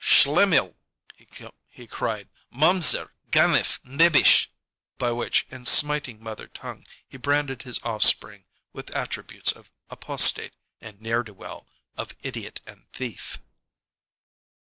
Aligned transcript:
"Schlemmil!" 0.03 0.77
he 1.69 1.85
cried. 1.85 2.27
"Momser! 2.51 3.11
Ganef! 3.29 3.77
Nebich!" 3.83 4.49
by 4.97 5.11
which, 5.11 5.45
in 5.51 5.67
smiting 5.67 6.23
mother 6.23 6.47
tongue, 6.47 6.87
he 7.07 7.17
branded 7.17 7.61
his 7.61 7.79
offspring 7.83 8.45
with 8.73 8.89
attributes 8.95 9.51
of 9.51 9.69
apostate 9.91 10.55
and 10.79 10.99
ne'er 11.03 11.21
do 11.21 11.35
well, 11.35 11.67
of 11.97 12.15
idiot 12.23 12.61
and 12.65 12.87
thief. 12.91 13.37